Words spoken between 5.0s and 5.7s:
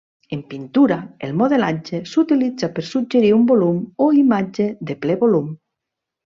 ple volum.